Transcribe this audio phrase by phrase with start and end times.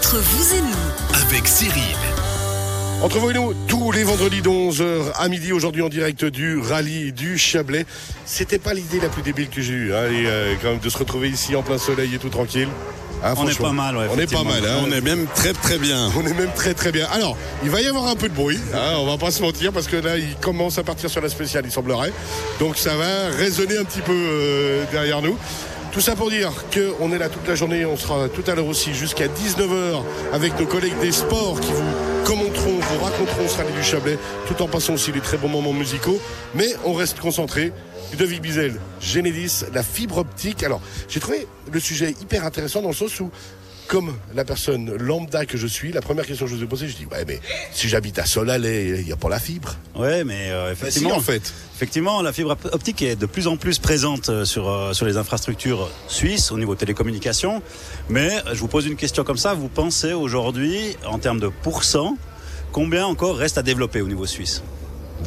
[0.00, 1.94] Entre vous et nous, avec Cyril.
[3.02, 6.58] Entre vous et nous, tous les vendredis de 11h à midi, aujourd'hui en direct du
[6.58, 7.84] rallye du Chablais.
[8.24, 10.88] C'était pas l'idée la plus débile que j'ai eue, hein, et, euh, quand même de
[10.88, 12.68] se retrouver ici en plein soleil et tout tranquille.
[13.22, 14.78] Hein, On est pas mal, ouais, On est pas mal, hein.
[14.86, 16.10] On est même très très bien.
[16.16, 17.06] On est même très très bien.
[17.12, 19.70] Alors, il va y avoir un peu de bruit, hein, on va pas se mentir,
[19.70, 22.12] parce que là, il commence à partir sur la spéciale, il semblerait.
[22.58, 25.36] Donc ça va résonner un petit peu euh, derrière nous.
[25.92, 28.68] Tout ça pour dire qu'on est là toute la journée, on sera tout à l'heure
[28.68, 33.72] aussi jusqu'à 19h avec nos collègues des sports qui vous commenteront, vous raconteront ce rallye
[33.72, 36.20] du Chablais, tout en passant aussi des très bons moments musicaux.
[36.54, 37.72] Mais on reste concentré.
[38.12, 40.62] Ludovic Bizel, Genedis, la fibre optique.
[40.62, 43.30] Alors, j'ai trouvé le sujet hyper intéressant dans le sens où
[43.90, 46.86] comme la personne lambda que je suis, la première question que je vous ai posée,
[46.86, 47.40] je dis ouais mais
[47.72, 49.74] si j'habite à Solalais, il n'y a pas la fibre.
[49.96, 51.52] Ouais, mais euh, si, effectivement, en fait.
[51.74, 55.16] effectivement, la fibre optique est de plus en plus présente euh, sur euh, sur les
[55.16, 57.62] infrastructures suisses au niveau télécommunications.
[58.08, 59.54] Mais je vous pose une question comme ça.
[59.54, 62.16] Vous pensez aujourd'hui, en termes de pourcent,
[62.70, 64.62] combien encore reste à développer au niveau suisse?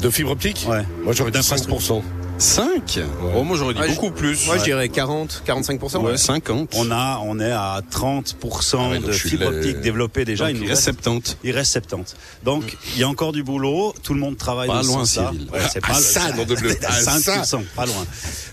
[0.00, 0.66] De fibre optique?
[0.66, 0.84] Ouais.
[1.02, 2.02] Moi j'aurais dit D'infrastructure.
[2.38, 2.40] 5%.
[2.40, 3.00] 5
[3.36, 4.46] Oh, moi j'aurais dit Ouais, beaucoup plus.
[4.46, 5.98] Moi, je dirais 40, 45%.
[5.98, 6.70] Ouais, 50.
[6.76, 10.46] On a, on est à 30% Ah ouais, de fibre optique développée déjà.
[10.52, 11.36] Donc, il, reste reste, 70.
[11.44, 12.16] il reste 70.
[12.42, 13.94] Donc, il y a encore du boulot.
[14.02, 15.02] Tout le monde travaille Pas loin.
[15.02, 16.76] Ouais, c'est Ah, pas ça, de bleu.
[16.86, 18.04] Ah, 5%, pas loin.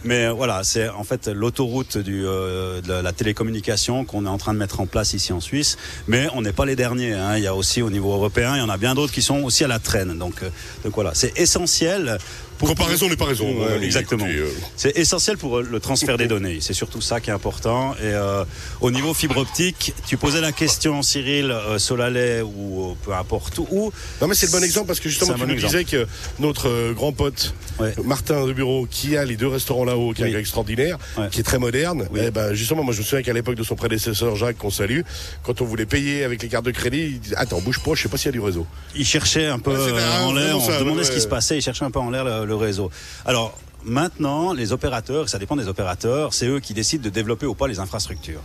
[0.03, 4.37] Mais euh, voilà, c'est en fait l'autoroute du, euh, de la télécommunication qu'on est en
[4.37, 5.77] train de mettre en place ici en Suisse.
[6.07, 7.13] Mais on n'est pas les derniers.
[7.13, 7.37] hein.
[7.37, 9.41] Il y a aussi au niveau européen, il y en a bien d'autres qui sont
[9.43, 10.17] aussi à la traîne.
[10.17, 10.49] Donc, euh,
[10.83, 12.17] donc voilà, c'est essentiel.
[12.57, 13.47] Pour Comparaison n'est pas raison.
[13.77, 14.25] Hein, exactement.
[14.27, 16.59] euh, C'est essentiel pour euh, le transfert des données.
[16.61, 17.93] C'est surtout ça qui est important.
[17.95, 18.43] Et euh,
[18.81, 23.57] au niveau fibre optique, tu posais la question, Cyril, euh, Solalais ou euh, peu importe
[23.59, 23.91] où.
[24.21, 26.07] Non mais c'est le bon exemple parce que justement tu bon nous disais que
[26.39, 27.93] notre euh, grand pote Ouais.
[28.03, 30.35] Martin de Bureau qui a les deux restaurants là-haut, qui est Oui.
[30.35, 31.29] extraordinaire, Ouais.
[31.31, 32.19] qui est très moderne, Oui.
[32.25, 35.01] eh ben justement moi je me souviens qu'à l'époque de son prédécesseur Jacques qu'on salue,
[35.43, 38.03] quand on voulait payer avec les cartes de crédit, il disait attends bouge pas, je
[38.03, 38.67] sais pas s'il y a du réseau.
[38.95, 41.21] Il cherchait un peu Ouais, euh, en vraiment l'air, on se demandait ouais, ce qui
[41.21, 42.91] se passait, il cherchait un peu en l'air le, le réseau.
[43.25, 47.55] Alors maintenant, les opérateurs, ça dépend des opérateurs, c'est eux qui décident de développer ou
[47.55, 48.41] pas les infrastructures.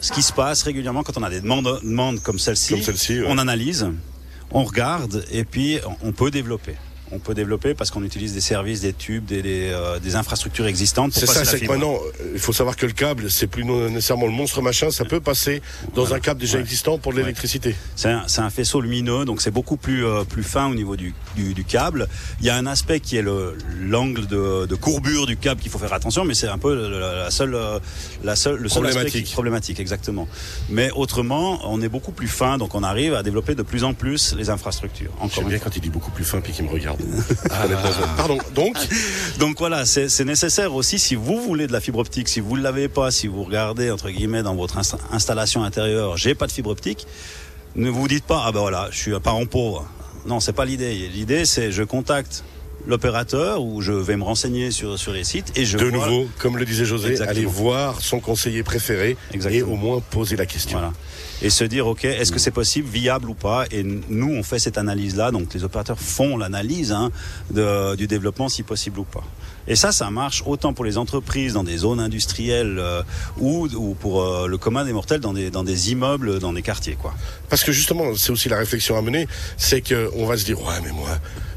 [0.00, 3.24] Ce qui se passe régulièrement quand on a des demandes, demandes comme celle-ci, ouais.
[3.26, 3.88] on analyse,
[4.50, 6.76] on regarde et puis on peut développer.
[7.12, 10.66] On peut développer parce qu'on utilise des services, des tubes, des, des, euh, des infrastructures
[10.66, 11.12] existantes.
[11.12, 14.26] C'est ça, c'est que maintenant, euh, il faut savoir que le câble, c'est plus nécessairement
[14.26, 15.62] le monstre machin, ça peut passer
[15.94, 16.62] dans un câble déjà Ouais.
[16.64, 17.22] existant pour de Ouais.
[17.22, 17.76] l'électricité.
[17.94, 21.14] C'est un, un faisceau lumineux, donc c'est beaucoup plus euh, plus fin au niveau du,
[21.36, 22.08] du, du câble.
[22.40, 25.70] Il y a un aspect qui est le l'angle de, de courbure du câble qu'il
[25.70, 27.56] faut faire attention, mais c'est un peu la, la seule
[28.24, 29.26] la seule le seul aspect Problématique.
[29.26, 30.26] qui- problématique exactement.
[30.70, 33.94] Mais autrement, on est beaucoup plus fin, donc on arrive à développer de plus en
[33.94, 35.12] plus les infrastructures.
[35.20, 36.95] Encore bien quand il dit beaucoup plus fin puis qu'il me regarde.
[37.64, 38.76] Honnêtement, Pardon, donc
[39.38, 42.56] Donc voilà, c'est c'est nécessaire aussi si vous voulez de la fibre optique, si vous
[42.56, 46.46] ne l'avez pas, si vous regardez entre guillemets dans votre insta- installation intérieure, j'ai pas
[46.46, 47.06] de fibre optique,
[47.74, 49.86] ne vous dites pas ah ben voilà, je suis un parent pauvre.
[50.26, 50.94] Non, c'est pas l'idée.
[51.12, 52.42] L'idée c'est je contacte
[52.86, 56.28] l'opérateur ou je vais me renseigner sur sur les sites et je de vois- nouveau,
[56.38, 57.30] comme le disait José, Exactement.
[57.36, 59.16] aller voir son conseiller préféré
[59.50, 60.78] et au moins poser la question.
[60.78, 60.92] Voilà.
[61.42, 64.58] Et se dire, OK, est-ce que c'est possible, viable ou pas Et nous, on fait
[64.58, 65.32] cette analyse-là.
[65.32, 67.10] Donc, les opérateurs font l'analyse hein,
[67.50, 69.22] du développement, si possible ou pas.
[69.68, 73.02] Et ça, ça marche autant pour les entreprises dans des zones industrielles euh,
[73.38, 76.62] ou, ou pour euh, le commun des mortels dans des, dans des immeubles, dans des
[76.62, 76.94] quartiers.
[76.94, 77.12] quoi.
[77.50, 80.58] Parce que justement, c'est aussi la réflexion à mener, c'est que on va se dire
[80.62, 81.08] ouais mais moi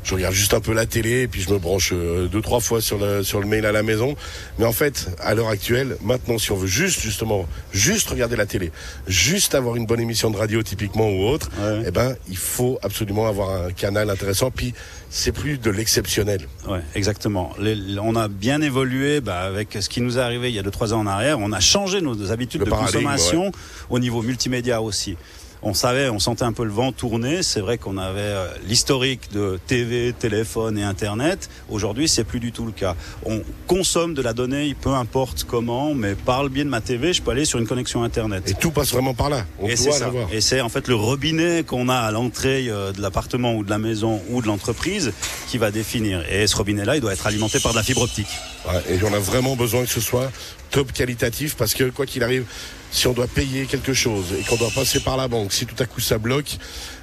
[0.04, 2.60] je regarde juste un peu la télé et puis je me branche euh, deux trois
[2.60, 4.16] fois sur le sur le mail à la maison.
[4.58, 8.46] Mais en fait, à l'heure actuelle, maintenant si on veut juste justement juste regarder la
[8.46, 8.72] télé,
[9.08, 11.84] juste avoir une bonne émission de radio typiquement ou autre, Ouais.
[11.88, 14.52] eh ben il faut absolument avoir un canal intéressant.
[14.52, 14.74] Puis
[15.10, 16.42] c'est plus de l'exceptionnel.
[16.68, 17.52] Ouais, exactement.
[17.60, 20.64] Les- on a bien évolué bah, avec ce qui nous est arrivé il y a
[20.64, 21.40] 2-3 ans en arrière.
[21.40, 23.52] On a changé nos habitudes Le de consommation
[23.90, 25.18] au niveau multimédia aussi.
[25.62, 27.44] On savait, on sentait un peu le vent tourner.
[27.44, 31.50] C'est vrai qu'on avait euh, l'historique de TV, téléphone et Internet.
[31.70, 32.96] Aujourd'hui, c'est plus du tout le cas.
[33.26, 37.12] On consomme de la donnée, peu importe comment, mais par le biais de ma TV,
[37.12, 38.50] je peux aller sur une connexion Internet.
[38.50, 39.46] Et tout passe vraiment par là.
[39.60, 40.10] On Et c'est ça.
[40.32, 43.70] Et c'est en fait le robinet qu'on a à l'entrée euh, de l'appartement ou de
[43.70, 45.12] la maison ou de l'entreprise
[45.48, 46.24] qui va définir.
[46.32, 48.30] Et ce robinet-là, il doit être alimenté par de la fibre optique.
[48.66, 50.32] Ouais, et on a vraiment besoin que ce soit
[50.72, 52.46] top qualitatif parce que quoi qu'il arrive,
[52.92, 55.76] si on doit payer quelque chose et qu'on doit passer par la banque, si tout
[55.82, 56.58] à coup ça bloque,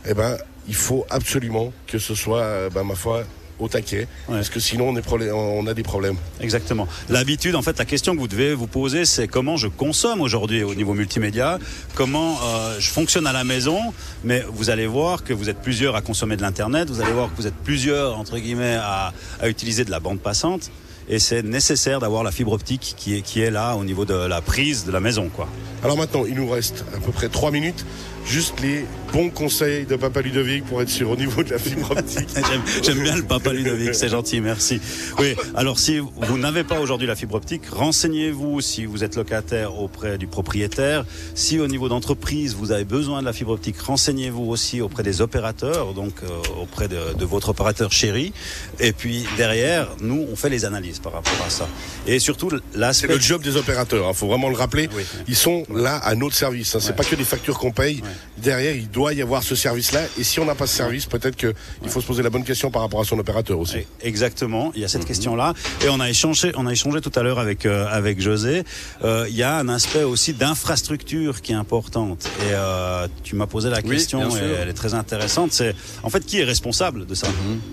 [0.09, 0.37] eh ben
[0.69, 3.23] il faut absolument que ce soit, euh, ben, ma foi,
[3.59, 6.17] au taquet, parce que sinon on, est problé- on a des problèmes.
[6.41, 6.87] Exactement.
[7.09, 10.63] L'habitude, en fait, la question que vous devez vous poser, c'est comment je consomme aujourd'hui
[10.63, 11.59] au niveau multimédia,
[11.95, 13.81] comment euh, je fonctionne à la maison,
[14.25, 17.31] mais vous allez voir que vous êtes plusieurs à consommer de l'Internet, vous allez voir
[17.31, 20.71] que vous êtes plusieurs, entre guillemets, à, à utiliser de la bande passante,
[21.09, 24.85] et c'est nécessaire d'avoir la fibre optique qui est, là au niveau de la prise
[24.85, 25.49] de la maison, quoi.
[25.83, 27.85] Alors maintenant, il nous reste à peu près trois minutes.
[28.27, 31.93] Juste les bons conseils de Papa Ludovic pour être sûr au niveau de la fibre
[31.93, 32.29] optique.
[32.35, 34.81] J'aime- J'aime bien le papa Ludovic, c'est gentil, merci.
[35.19, 39.79] Oui, alors si vous n'avez pas aujourd'hui la fibre optique, renseignez-vous si vous êtes locataire
[39.79, 41.05] auprès du propriétaire.
[41.35, 45.21] Si au niveau d'entreprise, vous avez besoin de la fibre optique, renseignez-vous aussi auprès des
[45.21, 46.29] opérateurs, donc euh,
[46.61, 48.33] auprès de, de votre opérateur chéri.
[48.81, 51.69] Et puis derrière, nous, on fait les analyses par rapport à ça.
[52.07, 53.09] Et surtout, C'est l'aspect...
[53.09, 54.89] le job des opérateurs, il faut vraiment le rappeler.
[54.95, 55.05] Oui.
[55.29, 56.75] Ils sont là à notre service.
[56.75, 56.81] hein.
[56.81, 56.97] C'est Ouais.
[56.97, 58.03] pas que des factures qu'on paye.
[58.39, 60.03] Derrière, il doit y avoir ce service-là.
[60.19, 61.55] Et si on n'a pas ce service, peut-être qu'il
[61.89, 63.79] faut se poser la bonne question par rapport à son opérateur aussi.
[64.03, 65.55] Exactement, il y a cette question-là.
[65.85, 68.65] Et on a échangé, on a échangé tout à l'heure avec euh, avec José.
[69.05, 72.27] Euh, il y a un aspect aussi d'infrastructure qui est importante.
[72.41, 75.53] Et euh, tu m'as posé la Oui, question, et elle est très intéressante.
[75.53, 77.29] C'est en fait qui est responsable de ça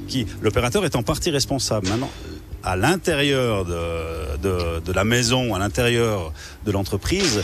[0.07, 1.87] Qui L'opérateur est en partie responsable.
[1.89, 2.11] Maintenant,
[2.63, 6.31] à l'intérieur de, de de la maison, à l'intérieur
[6.65, 7.43] de l'entreprise,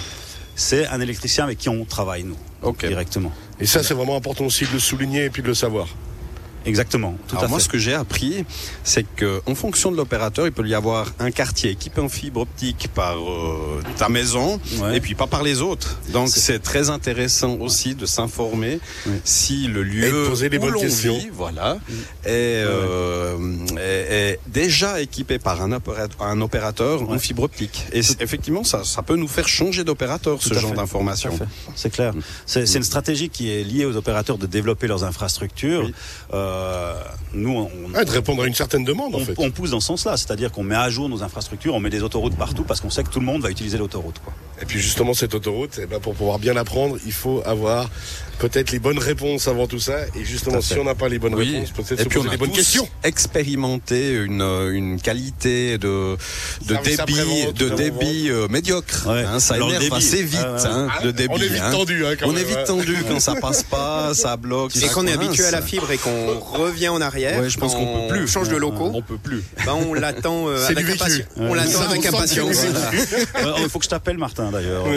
[0.60, 2.38] c'est un électricien avec qui on travaille nous
[2.78, 3.32] directement.
[3.60, 5.88] Et ça, c'est vraiment important aussi de le souligner et puis de le savoir.
[6.66, 7.66] Exactement, tout Alors à moi, fait.
[7.66, 8.46] ce que j'ai appris,
[8.84, 12.42] c'est que en fonction de l'opérateur, il peut y avoir un quartier équipé en fibre
[12.42, 14.98] optique par euh, ta maison, Ouais.
[14.98, 16.00] et puis pas par les autres.
[16.14, 19.22] Donc c'est très intéressant aussi de s'informer Ouais.
[19.24, 20.80] si le lieu Et de poser les où l'on
[21.18, 21.78] vit, voilà,
[22.26, 23.38] est, euh,
[23.78, 27.86] est- est déjà équipé par un, opéra- un opérateur en fibre optique.
[27.94, 30.74] Et effectivement, ça, ça peut nous faire changer d'opérateur ce genre
[31.38, 31.46] fait.
[31.76, 32.14] C'est clair.
[32.46, 35.84] C'est c'est une stratégie qui est liée aux opérateurs de développer leurs infrastructures.
[35.86, 35.94] Oui.
[36.34, 36.49] Euh,
[37.34, 39.34] nous, on, Ah, de répondre à une certaine demande, en on- fait.
[39.38, 42.04] on pousse dans ce sens-là, c'est-à-dire qu'on met à jour nos infrastructures, on met des
[42.04, 44.20] autoroutes partout parce qu'on sait que tout le monde va utiliser l'autoroute.
[44.24, 44.34] quoi.
[44.62, 47.90] Et puis justement, cette autoroute, eh ben, pour pouvoir bien apprendre, il faut avoir
[48.40, 50.00] peut-être les bonnes réponses avant tout ça.
[50.16, 51.54] Et justement, si on n'a pas les bonnes Oui.
[51.56, 52.88] réponses, peut-être Et se puis on poser a les bonnes questions.
[53.04, 56.16] expérimenté une, euh, une qualité de,
[56.66, 59.08] de débit, de débit euh, médiocre.
[59.08, 59.24] Ouais.
[59.24, 61.28] hein, ça Alors, énerve assez vite, Ah, hein, Ah, débit.
[61.30, 61.72] on est vite hein.
[61.72, 62.64] tendu, hein, quand on même, est vite ouais.
[62.66, 64.76] tendu quand ça passe pas, ça bloque.
[64.78, 67.74] Et qu'on est habitué à la fibre et qu'on revient en arrière, Ouais, je pense
[67.76, 68.28] qu'on peut plus.
[68.28, 69.44] change de locaux, On peut plus.
[69.66, 71.04] ben on l'attend euh, C'est avec du vécu.
[71.04, 71.28] impatience.
[71.38, 72.58] On l'attend avec on impatience.
[73.64, 74.86] Il faut que je t'appelle Martin d'ailleurs.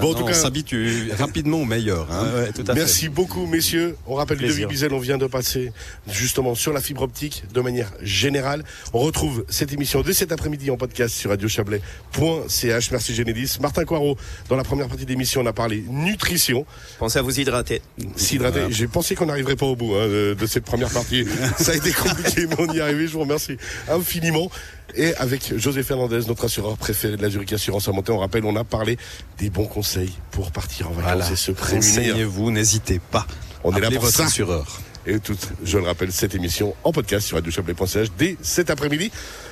[0.00, 2.10] Bon, en Non, tout on cas, s'habitue rapidement au meilleur.
[2.10, 2.26] hein.
[2.34, 2.74] Ouais, ouais, tout à fait.
[2.74, 3.96] Merci beaucoup, messieurs.
[4.06, 4.56] On rappelle Plaisir.
[4.56, 5.72] Ludovic Bizel, on vient de passer
[6.10, 8.64] justement sur la fibre optique de manière générale.
[8.92, 12.90] On retrouve cette émission dès cet après-midi en podcast sur radiochablais.ch.
[12.90, 13.58] Merci Génédis.
[13.60, 14.16] Martin Coirot,
[14.48, 16.66] dans la première partie de l'émission, on a parlé nutrition.
[16.98, 17.82] Pensez à vous hydrater.
[18.16, 18.66] S'hydrater.
[18.70, 21.26] J'ai pensé qu'on n'arriverait pas au bout hein, de, de cette première partie.
[21.58, 23.06] Ça a été compliqué, mais on y est arrivé.
[23.06, 23.56] Je vous remercie
[23.88, 24.50] infiniment.
[24.94, 28.44] Et avec José Fernandez, notre assureur préféré de la Zurich Assurance à Monté, on rappelle,
[28.44, 28.96] on a parlé
[29.38, 31.30] des bons conseils pour partir en vacances Voilà.
[31.32, 31.88] et se prémunir.
[31.88, 33.26] Renseignez-vous, n'hésitez pas.
[33.64, 34.24] On est là pour votre ça.
[34.26, 34.80] assureur.
[35.04, 39.10] Et tout, je le rappelle, cette émission en podcast sur radiochablais.ch dès cet après-midi.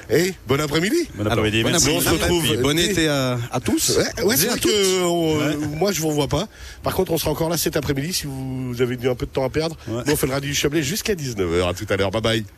[0.08, 1.08] Et bon après-midi.
[1.16, 1.70] Bon après-midi, bon.
[1.74, 3.96] On se retrouve Et Bon été à, à tous.
[3.98, 4.70] Ouais, ouais, c'est Et à vrai toutes.
[4.70, 6.46] que on- moi je vous revois pas.
[6.84, 9.30] Par contre, on sera encore là cet après-midi si vous avez eu un peu de
[9.32, 9.76] temps à perdre.
[9.88, 10.02] Ouais.
[10.06, 11.68] Nous on fait le radio du Chablais jusqu'à 19h.
[11.68, 12.10] À tout à l'heure.
[12.12, 12.44] Bye bye.